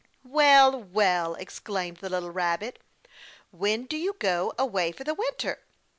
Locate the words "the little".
1.97-2.31